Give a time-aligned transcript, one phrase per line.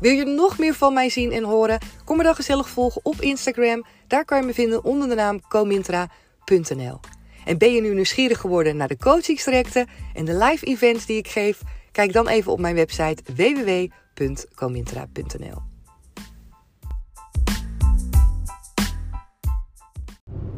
[0.00, 1.78] Wil je nog meer van mij zien en horen?
[2.04, 3.84] Kom me dan gezellig volgen op Instagram.
[4.06, 7.00] Daar kan je me vinden onder de naam comintra.nl.
[7.44, 11.28] En ben je nu nieuwsgierig geworden naar de coachingstrajecten en de live events die ik
[11.28, 11.60] geef?
[11.92, 15.62] Kijk dan even op mijn website www.comintra.nl.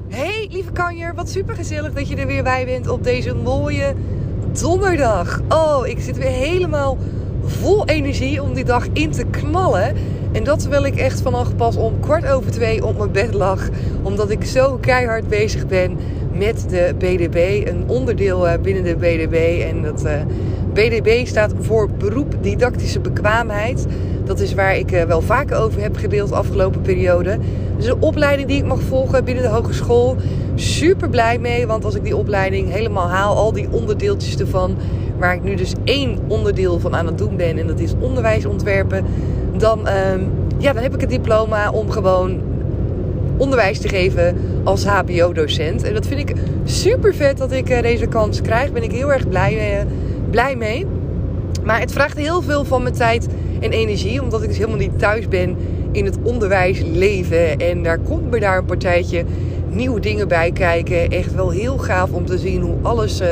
[0.08, 3.94] Hey lieve kanjer, wat super gezellig dat je er weer bij bent op deze mooie
[4.60, 5.40] donderdag.
[5.48, 6.98] Oh, ik zit weer helemaal
[7.60, 9.94] vol energie om die dag in te knallen.
[10.32, 13.68] En dat terwijl ik echt vanaf pas om kwart over twee op mijn bed lag.
[14.02, 15.96] Omdat ik zo keihard bezig ben
[16.34, 17.66] met de BDB.
[17.68, 19.64] Een onderdeel eh, binnen de BDB.
[19.70, 20.26] En dat uh, eh,
[20.72, 23.86] BDB staat voor beroep didactische bekwaamheid.
[24.24, 27.38] Dat is waar ik uh, wel vaker over heb gedeeld de afgelopen periode.
[27.76, 30.16] Dus een opleiding die ik mag volgen binnen de hogeschool.
[30.54, 34.76] Super blij mee, want als ik die opleiding helemaal haal, al die onderdeeltjes ervan,
[35.22, 39.04] waar ik nu dus één onderdeel van aan het doen ben, en dat is onderwijsontwerpen,
[39.56, 39.94] dan, uh,
[40.58, 42.40] ja, dan heb ik het diploma om gewoon
[43.36, 45.82] onderwijs te geven als HBO-docent.
[45.82, 48.72] En dat vind ik super vet dat ik uh, deze kans krijg.
[48.72, 49.86] Ben ik heel erg blij, uh,
[50.30, 50.86] blij mee.
[51.64, 53.28] Maar het vraagt heel veel van mijn tijd
[53.60, 55.56] en energie, omdat ik dus helemaal niet thuis ben
[55.92, 57.58] in het onderwijsleven.
[57.58, 59.24] En daar komt me daar een partijtje
[59.68, 61.08] nieuwe dingen bij kijken.
[61.08, 63.28] Echt wel heel gaaf om te zien hoe alles uh,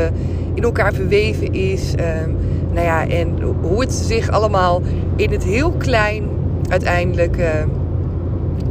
[0.54, 1.92] in elkaar verweven is.
[1.92, 2.36] Um,
[2.72, 4.82] nou ja, en hoe het zich allemaal
[5.16, 6.24] in het heel klein
[6.68, 7.48] uiteindelijk uh,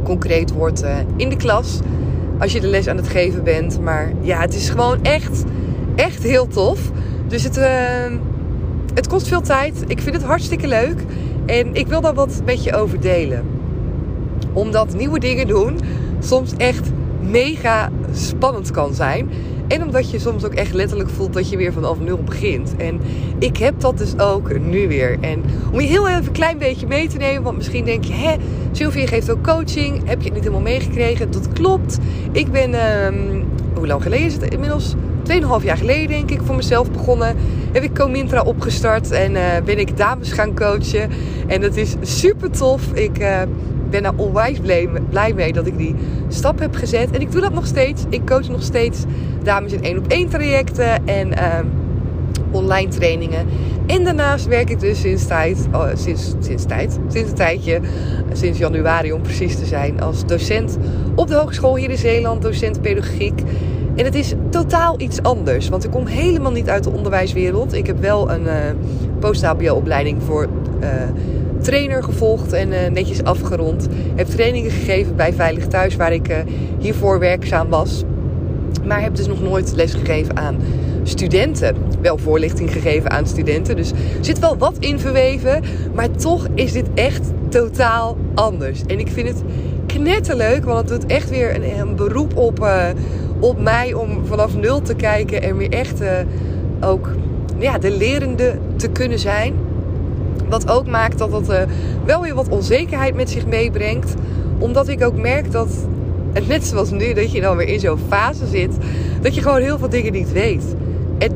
[0.02, 1.78] concreet wordt uh, in de klas.
[2.38, 3.80] Als je de les aan het geven bent.
[3.80, 5.44] Maar ja, het is gewoon echt,
[5.94, 6.90] echt heel tof.
[7.28, 8.16] Dus het, ehm,
[8.94, 9.84] het kost veel tijd.
[9.86, 11.04] Ik vind het hartstikke leuk.
[11.46, 13.44] En ik wil daar wat met je over delen.
[14.52, 15.78] Omdat nieuwe dingen doen
[16.20, 19.30] soms echt mega spannend kan zijn.
[19.70, 22.76] En omdat je soms ook echt letterlijk voelt dat je weer vanaf nul begint.
[22.76, 23.00] En
[23.38, 25.16] ik heb dat dus ook nu weer.
[25.20, 25.42] En
[25.72, 27.42] om je heel even een klein beetje mee te nemen.
[27.42, 28.36] Want misschien denk je, hè,
[28.72, 30.08] Sylvia geeft ook coaching.
[30.08, 31.30] Heb je het niet helemaal meegekregen?
[31.30, 31.98] Dat klopt.
[32.32, 33.44] Ik ben, um,
[33.74, 34.94] hoe lang geleden is het inmiddels?
[35.22, 37.36] 2,5 jaar geleden denk ik voor mezelf begonnen.
[37.72, 41.10] Heb ik Comintra opgestart en uh, ben ik dames gaan coachen.
[41.46, 42.92] En dat is super tof.
[42.92, 43.18] Ik...
[43.18, 43.42] Uh,
[43.90, 44.58] ben daar onwijs
[45.10, 45.94] blij mee dat ik die
[46.28, 47.10] stap heb gezet.
[47.10, 48.04] En ik doe dat nog steeds.
[48.08, 49.04] Ik coach nog steeds
[49.42, 51.58] dames in één op één trajecten en uh,
[52.50, 53.46] online trainingen.
[53.86, 57.80] En daarnaast werk ik dus sinds tijd, oh, sinds, sinds tijd, sinds een tijdje,
[58.32, 60.78] sinds januari om precies te zijn, als docent
[61.14, 63.42] op de hogeschool hier in Zeeland, docent pedagogiek.
[63.96, 67.72] En het is totaal iets anders, want ik kom helemaal niet uit de onderwijswereld.
[67.72, 68.52] Ik heb wel een uh,
[69.18, 70.48] post-HBO-opleiding voor
[70.80, 70.88] uh,
[71.60, 73.88] trainer gevolgd en uh, netjes afgerond.
[74.14, 76.36] Heb trainingen gegeven bij Veilig Thuis, waar ik uh,
[76.78, 78.04] hiervoor werkzaam was.
[78.84, 80.56] Maar heb dus nog nooit les gegeven aan
[81.02, 81.76] studenten.
[82.00, 83.76] Wel voorlichting gegeven aan studenten.
[83.76, 85.62] Dus er zit wel wat in verweven.
[85.94, 88.82] Maar toch is dit echt totaal anders.
[88.86, 89.42] En ik vind het
[89.86, 92.84] knetterleuk, want het doet echt weer een, beroep op, uh,
[93.40, 96.02] op mij om vanaf nul te kijken en weer echt
[96.80, 97.08] ook
[97.58, 99.54] ja, de lerende te kunnen zijn.
[100.48, 101.62] Wat ook maakt dat het uh,
[102.04, 104.14] wel weer wat onzekerheid met zich meebrengt.
[104.58, 105.86] Omdat ik ook merk dat,
[106.32, 108.76] en net zoals nu, dat je dan weer in zo'n fase zit.
[109.20, 110.64] Dat je gewoon heel veel dingen niet weet.
[111.18, 111.32] En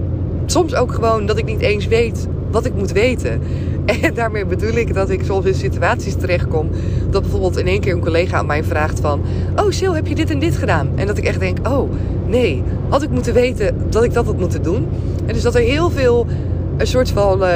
[0.46, 3.40] soms ook gewoon dat ik niet eens weet wat ik moet weten.
[4.02, 6.70] En daarmee bedoel ik dat ik soms in situaties terechtkom.
[7.10, 9.20] Dat bijvoorbeeld in één keer een collega aan mij vraagt van...
[9.56, 10.88] Oh Sil, heb je dit en dit gedaan?
[10.94, 11.90] En dat ik echt denk, oh
[12.26, 14.88] nee, had ik moeten weten dat ik dat had moeten doen.
[15.26, 16.26] En dus dat er heel veel
[16.76, 17.48] een soort van uh,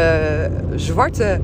[0.74, 1.40] zwarte,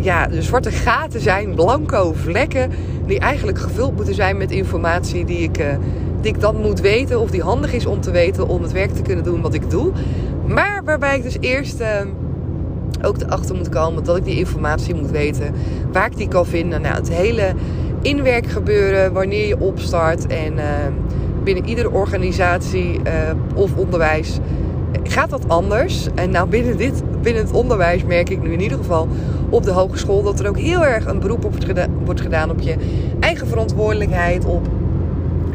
[0.00, 2.70] ja, zwarte gaten zijn, blanco vlekken,
[3.06, 5.66] die eigenlijk gevuld moeten zijn met informatie die ik, uh,
[6.20, 8.90] die ik dan moet weten, of die handig is om te weten om het werk
[8.90, 9.92] te kunnen doen wat ik doe.
[10.46, 11.86] Maar waarbij ik dus eerst uh,
[13.02, 15.54] ook erachter moet komen dat ik die informatie moet weten,
[15.92, 16.82] waar ik die kan vinden.
[16.82, 17.52] Nou, het hele
[18.02, 20.26] inwerk gebeuren wanneer je opstart.
[20.26, 20.54] En
[21.44, 23.00] binnen iedere organisatie
[23.54, 24.38] of onderwijs
[25.02, 26.08] gaat dat anders.
[26.14, 29.08] En nou binnen, dit, binnen het onderwijs merk ik nu in ieder geval
[29.50, 31.54] op de hogeschool dat er ook heel erg een beroep op
[32.04, 32.76] wordt gedaan op je
[33.20, 34.68] eigen verantwoordelijkheid, op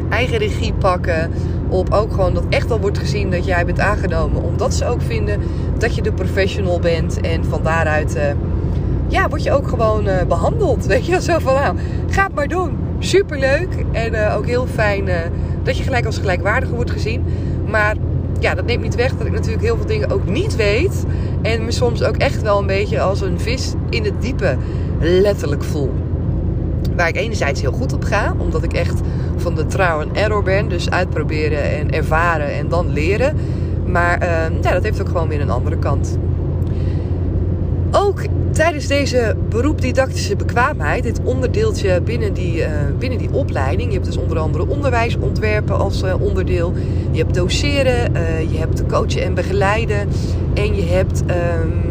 [0.08, 1.30] eigen regie pakken.
[1.68, 4.42] Op ook gewoon dat echt al wordt gezien dat jij bent aangenomen.
[4.42, 5.40] Omdat ze ook vinden
[5.78, 7.20] dat je de professional bent.
[7.20, 8.22] En van daaruit uh,
[9.06, 10.86] ja, word je ook gewoon uh, behandeld.
[10.92, 11.76] Weet je, zo van nou,
[12.08, 12.76] ga het maar doen.
[12.98, 13.68] Superleuk.
[13.92, 15.08] En uh, ook heel fijn
[15.62, 17.24] dat je gelijk als gelijkwaardige wordt gezien.
[17.66, 17.96] Maar
[18.38, 21.04] ja, dat neemt niet weg dat ik natuurlijk heel veel dingen ook niet weet.
[21.42, 24.56] En me soms ook echt wel een beetje als een vis in het diepe
[25.00, 25.92] letterlijk voel.
[26.96, 29.00] Waar ik enerzijds heel goed op ga, omdat ik echt
[29.36, 30.68] van de trouw en error ben.
[30.68, 33.36] Dus uitproberen en ervaren en dan leren.
[33.86, 36.18] Maar uh, ja, dat heeft ook gewoon weer een andere kant.
[37.90, 42.66] Ook tijdens deze beroepdidactische bekwaamheid, dit onderdeeltje binnen die, uh,
[42.98, 43.88] binnen die opleiding.
[43.88, 46.72] Je hebt dus onder andere onderwijsontwerpen als uh, onderdeel.
[47.10, 50.08] Je hebt doseren, uh, je hebt coachen en begeleiden.
[50.54, 51.86] En je hebt um,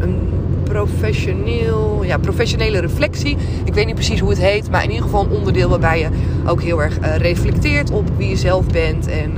[0.00, 0.18] een
[0.62, 3.36] professioneel, ja, professionele reflectie.
[3.64, 6.08] Ik weet niet precies hoe het heet, maar in ieder geval een onderdeel waarbij je
[6.46, 9.32] ook heel erg reflecteert op wie je zelf bent en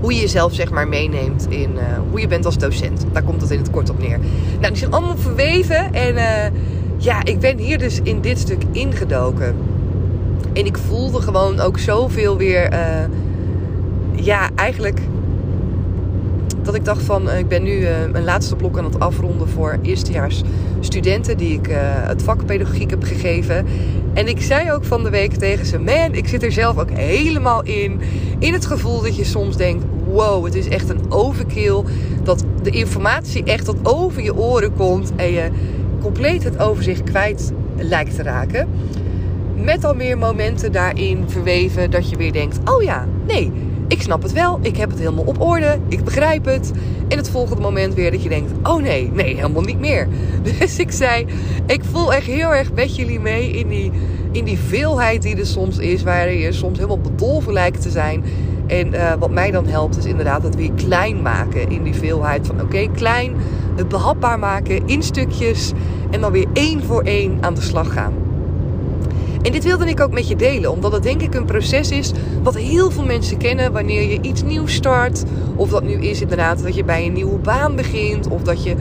[0.00, 3.06] hoe je jezelf zeg maar meeneemt in uh, hoe je bent als docent.
[3.12, 4.18] Daar komt het in het kort op neer.
[4.60, 6.60] Nou, die zijn allemaal verweven en uh,
[6.96, 9.56] ja, ik ben hier dus in dit stuk ingedoken.
[10.52, 12.78] En ik voelde gewoon ook zoveel weer, uh,
[14.12, 15.00] ja, eigenlijk
[16.62, 20.42] dat ik dacht van, ik ben nu een laatste blok aan het afronden voor eerstejaars
[20.80, 21.66] studenten die ik
[22.06, 23.66] het vak pedagogiek heb gegeven.
[24.14, 26.90] En ik zei ook van de week tegen ze: Man, ik zit er zelf ook
[26.90, 28.00] helemaal in.
[28.38, 31.82] In het gevoel dat je soms denkt: Wow, het is echt een overkill.
[32.22, 35.12] Dat de informatie echt tot over je oren komt.
[35.16, 35.50] En je
[36.00, 38.68] compleet het overzicht kwijt lijkt te raken.
[39.54, 43.52] Met al meer momenten daarin verweven dat je weer denkt: Oh ja, nee
[43.88, 46.72] ik snap het wel, ik heb het helemaal op orde, ik begrijp het.
[47.08, 50.08] En het volgende moment weer dat je denkt, oh nee, nee, helemaal niet meer.
[50.58, 51.26] Dus ik zei,
[51.66, 53.92] ik voel echt heel erg met jullie mee in die,
[54.32, 58.24] in die veelheid die er soms is, waar je soms helemaal bedolven lijkt te zijn.
[58.66, 62.46] En uh, wat mij dan helpt is inderdaad het weer klein maken in die veelheid
[62.46, 63.34] van oké, klein,
[63.76, 65.72] het behapbaar maken in stukjes
[66.10, 68.25] en dan weer één voor één aan de slag gaan.
[69.46, 72.12] En dit wilde ik ook met je delen, omdat het denk ik een proces is
[72.42, 75.24] wat heel veel mensen kennen wanneer je iets nieuws start.
[75.56, 78.74] Of dat nu is inderdaad dat je bij een nieuwe baan begint, of dat je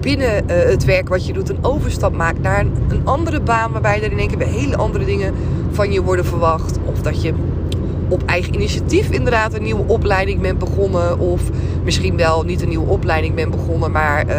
[0.00, 4.02] binnen uh, het werk wat je doet een overstap maakt naar een, andere baan waarbij
[4.02, 5.34] er in één keer weer hele andere dingen
[5.70, 6.78] van je worden verwacht.
[6.84, 7.34] Of dat je
[8.08, 11.18] op eigen initiatief inderdaad een nieuwe opleiding bent begonnen.
[11.18, 11.42] Of
[11.84, 14.34] misschien wel niet een nieuwe opleiding bent begonnen, maar uh,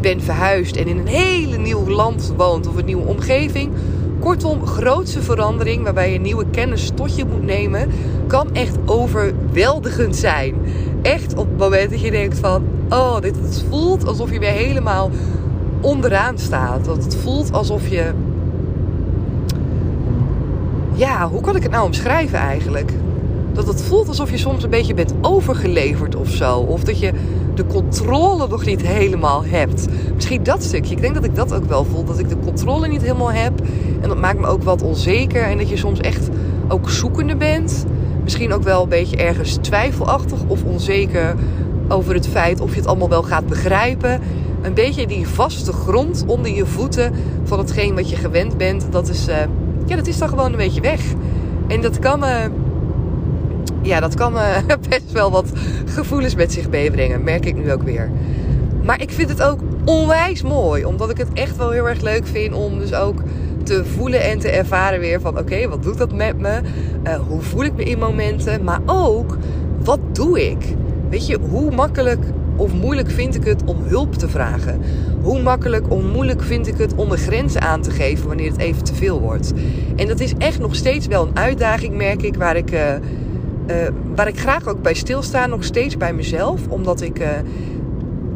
[0.00, 3.70] bent verhuisd en in een hele nieuw land woont of een nieuwe omgeving.
[4.22, 7.90] Kortom, grootste verandering waarbij je nieuwe kennis tot je moet nemen,
[8.26, 10.54] kan echt overweldigend zijn.
[11.02, 14.50] Echt op het moment dat je denkt van, oh, dit het voelt alsof je weer
[14.50, 15.10] helemaal
[15.80, 16.84] onderaan staat.
[16.84, 18.12] Dat het voelt alsof je,
[20.92, 22.92] ja, hoe kan ik het nou omschrijven eigenlijk?
[23.52, 26.58] Dat het voelt alsof je soms een beetje bent overgeleverd of zo.
[26.58, 27.12] Of dat je
[27.54, 29.86] de controle nog niet helemaal hebt.
[30.14, 30.94] Misschien dat stukje.
[30.94, 32.04] Ik denk dat ik dat ook wel voel.
[32.04, 33.52] Dat ik de controle niet helemaal heb.
[34.00, 35.42] En dat maakt me ook wat onzeker.
[35.42, 36.28] En dat je soms echt
[36.68, 37.84] ook zoekende bent.
[38.22, 41.34] Misschien ook wel een beetje ergens twijfelachtig of onzeker
[41.88, 44.20] over het feit of je het allemaal wel gaat begrijpen.
[44.62, 47.12] Een beetje die vaste grond onder je voeten
[47.44, 48.86] van hetgeen wat je gewend bent.
[48.90, 49.34] Dat is, uh,
[49.86, 51.00] ja, dat is dan gewoon een beetje weg.
[51.68, 52.44] En dat kan, uh,
[53.82, 54.56] ja, dat kan uh,
[54.88, 55.50] best wel wat
[55.84, 57.24] gevoelens met zich meebrengen.
[57.24, 58.10] Merk ik nu ook weer.
[58.82, 60.84] Maar ik vind het ook onwijs mooi.
[60.84, 63.22] Omdat ik het echt wel heel erg leuk vind om dus ook
[63.62, 66.60] te voelen en te ervaren weer van oké, wat doet dat met me?
[67.06, 68.64] Uh, hoe voel ik me in momenten?
[68.64, 69.38] Maar ook,
[69.84, 70.74] wat doe ik?
[71.08, 72.24] Weet je, hoe makkelijk
[72.56, 74.80] of moeilijk vind ik het om hulp te vragen?
[75.22, 78.60] Hoe makkelijk of moeilijk vind ik het om een grens aan te geven wanneer het
[78.60, 79.52] even te veel wordt?
[79.96, 82.80] En dat is echt nog steeds wel een uitdaging, merk ik, waar ik, uh,
[83.66, 83.76] uh,
[84.14, 86.60] waar ik graag ook bij stilsta, nog steeds bij mezelf.
[86.68, 87.26] Omdat ik,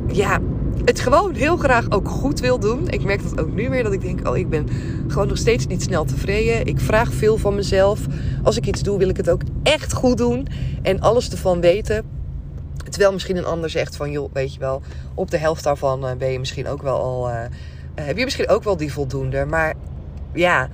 [0.07, 0.41] ja,
[0.85, 2.89] het gewoon heel graag ook goed wil doen.
[2.89, 4.69] Ik merk dat ook nu weer dat ik denk, oh, ik ben
[5.09, 6.67] gewoon nog steeds niet snel tevreden.
[6.67, 8.01] Ik vraag veel van mezelf.
[8.43, 10.47] Als ik iets doe, wil ik het ook echt goed doen
[10.83, 12.05] en alles ervan weten.
[12.91, 14.83] Terwijl misschien een ander zegt van, joh, weet je wel,
[15.15, 17.31] op de helft daarvan eh, ben je misschien ook wel al,
[17.95, 19.45] heb je misschien ook wel die voldoende.
[19.45, 19.75] Maar
[20.33, 20.69] ja,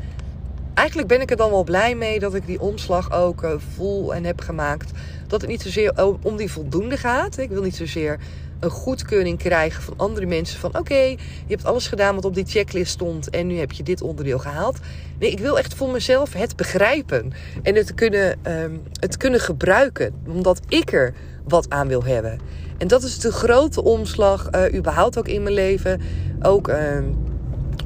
[0.75, 4.25] eigenlijk ben ik er dan wel blij mee dat ik die omslag ook voel en
[4.25, 4.91] heb gemaakt
[5.27, 7.39] Dat het niet zozeer om die voldoende gaat.
[7.39, 8.19] Ik wil niet zozeer
[8.63, 10.61] een goedkeuring krijgen van andere mensen.
[10.61, 13.31] Van oké, je hebt alles gedaan wat op die checklist stond.
[13.31, 14.79] En nu heb je dit onderdeel gehaald.
[15.19, 17.33] Nee, ik wil echt voor mezelf het begrijpen.
[17.63, 20.15] En het kunnen, um, het kunnen gebruiken.
[20.29, 21.15] Omdat ik er
[21.49, 22.41] wat aan wil hebben.
[22.79, 26.01] En dat is de grote omslag, uh, überhaupt ook in mijn leven.
[26.43, 26.99] Ook uh,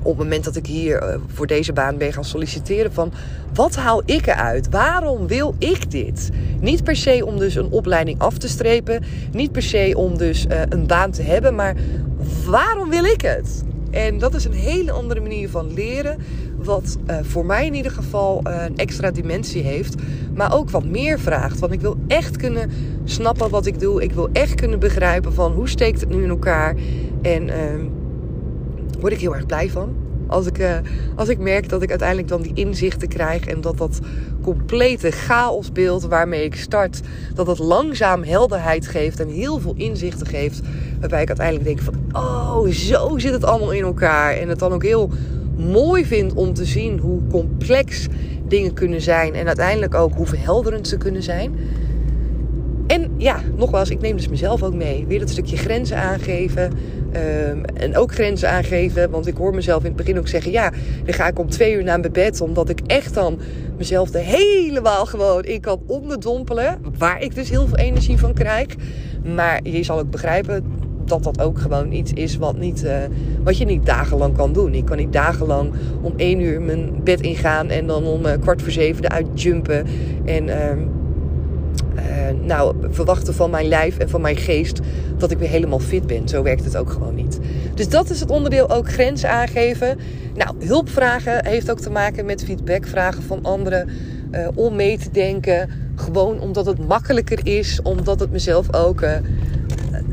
[0.06, 2.92] op het moment dat ik hier uh, voor deze baan ben gaan solliciteren.
[2.92, 3.12] Van
[3.54, 4.68] wat haal ik eruit?
[4.70, 6.30] Waarom wil ik dit?
[6.60, 9.02] Niet per se om dus een opleiding af te strepen.
[9.32, 11.54] Niet per se om dus uh, een baan te hebben.
[11.54, 11.76] Maar
[12.46, 13.64] waarom wil ik het?
[13.90, 16.18] En dat is een hele andere manier van leren.
[16.56, 19.94] Wat uh, voor mij in ieder geval een extra dimensie heeft.
[20.34, 21.58] Maar ook wat meer vraagt.
[21.58, 22.70] Want ik wil echt kunnen
[23.04, 24.02] snappen wat ik doe.
[24.02, 26.74] Ik wil echt kunnen begrijpen van hoe steekt het nu in elkaar.
[27.22, 27.54] En uh,
[29.00, 29.94] word ik heel erg blij van.
[30.26, 30.76] Als ik, uh,
[31.14, 33.46] als ik merk dat ik uiteindelijk dan die inzichten krijg.
[33.46, 34.00] En dat dat
[34.42, 37.00] complete chaosbeeld waarmee ik start.
[37.34, 40.60] Dat het langzaam helderheid geeft en heel veel inzichten geeft.
[41.00, 44.32] Waarbij ik uiteindelijk denk van, oh, zo zit het allemaal in elkaar.
[44.32, 45.10] En het dan ook heel
[45.56, 48.06] mooi vind om te zien hoe complex
[48.48, 49.34] dingen kunnen zijn.
[49.34, 51.54] En uiteindelijk ook hoe verhelderend ze kunnen zijn.
[52.86, 55.04] En ja, nogmaals, ik neem dus mezelf ook mee.
[55.06, 56.72] Weer dat stukje grenzen aangeven.
[57.16, 59.10] Um, en ook grenzen aangeven.
[59.10, 60.72] Want ik hoor mezelf in het begin ook zeggen: ja,
[61.04, 62.40] dan ga ik om twee uur naar mijn bed.
[62.40, 63.38] Omdat ik echt dan
[63.76, 66.78] mezelf er helemaal gewoon in kan onderdompelen.
[66.98, 68.66] Waar ik dus heel veel energie van krijg.
[69.34, 70.64] Maar je zal ook begrijpen
[71.04, 72.96] dat dat ook gewoon iets is wat, niet, uh,
[73.42, 74.74] wat je niet dagenlang kan doen.
[74.74, 78.62] Ik kan niet dagenlang om één uur mijn bed ingaan en dan om uh, kwart
[78.62, 79.86] voor zeven eruit jumpen.
[80.24, 80.54] En uh,
[82.42, 84.80] nou, verwachten van mijn lijf en van mijn geest
[85.18, 86.28] dat ik weer helemaal fit ben.
[86.28, 87.38] Zo werkt het ook gewoon niet.
[87.74, 89.98] Dus dat is het onderdeel ook grenzen aangeven.
[90.34, 93.88] Nou, hulpvragen heeft ook te maken met feedback vragen van anderen.
[94.32, 95.70] Uh, om mee te denken.
[95.94, 97.82] Gewoon omdat het makkelijker is.
[97.82, 99.04] Omdat het mezelf ook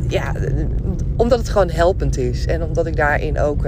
[0.08, 0.34] ja,
[1.16, 2.46] omdat het gewoon helpend is.
[2.46, 3.68] En omdat ik daarin ook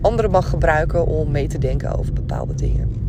[0.00, 3.05] anderen mag gebruiken om mee te denken over bepaalde dingen.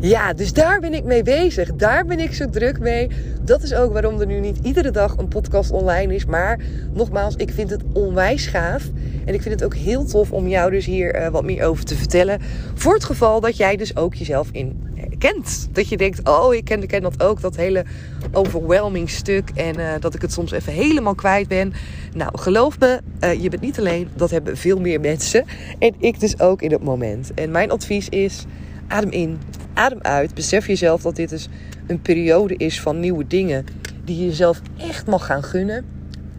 [0.00, 1.74] Ja, dus daar ben ik mee bezig.
[1.74, 3.10] Daar ben ik zo druk mee.
[3.42, 6.24] Dat is ook waarom er nu niet iedere dag een podcast online is.
[6.24, 6.60] Maar
[6.92, 8.84] nogmaals, ik vind het onwijs gaaf.
[9.24, 11.84] En ik vind het ook heel tof om jou dus hier uh, wat meer over
[11.84, 12.40] te vertellen.
[12.74, 14.84] Voor het geval dat jij dus ook jezelf in
[15.18, 15.68] kent.
[15.72, 17.40] Dat je denkt, oh, ik ken, ik ken dat ook.
[17.40, 17.84] Dat hele
[18.32, 19.50] overwhelming stuk.
[19.54, 21.72] En uh, dat ik het soms even helemaal kwijt ben.
[22.14, 23.00] Nou, geloof me,
[23.40, 24.08] je bent niet alleen.
[24.14, 25.44] Dat hebben veel meer mensen.
[25.78, 27.34] En ik dus ook in het moment.
[27.34, 28.44] En mijn advies is,
[28.88, 29.38] adem in,
[29.76, 30.34] adem uit.
[30.34, 31.48] Besef jezelf dat dit dus
[31.86, 33.64] een periode is van nieuwe dingen.
[34.04, 35.84] Die je jezelf echt mag gaan gunnen.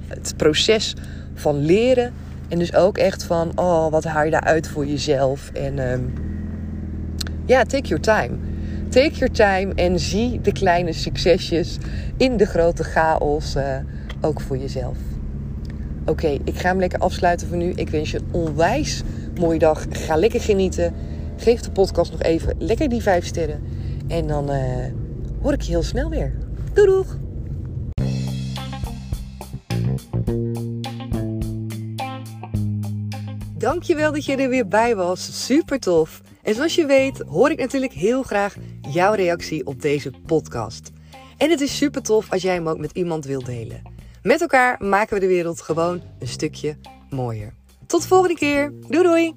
[0.08, 0.96] Het proces
[1.34, 2.14] van leren.
[2.48, 5.52] En dus ook echt van, oh, wat haal je daaruit voor jezelf?
[5.54, 6.14] En um,
[7.46, 8.38] ja, take your time.
[8.90, 11.78] Take your time en zie de kleine succesjes
[12.18, 13.76] in de grote chaos uh,
[14.22, 14.98] ook voor jezelf.
[16.06, 17.72] Oké, ik ga hem lekker afsluiten voor nu.
[17.76, 19.02] Ik wens je een onwijs
[19.40, 19.86] mooie dag.
[19.90, 20.94] Ga lekker genieten.
[21.38, 23.64] Geef de podcast nog even lekker die 5 sterren.
[24.08, 24.86] En dan uh,
[25.42, 26.38] hoor ik je heel snel weer.
[26.74, 27.18] Doei doeg!
[33.58, 35.46] Dankjewel dat je er weer bij was.
[35.46, 36.22] Super tof.
[36.44, 40.92] En zoals je weet hoor ik natuurlijk heel graag jouw reactie op deze podcast.
[41.38, 43.82] En het is super tof als jij hem ook met iemand wilt delen.
[44.22, 46.78] Met elkaar maken we de wereld gewoon een stukje
[47.10, 47.54] mooier.
[47.88, 48.74] Tot de volgende keer.
[48.88, 49.36] Doei doei!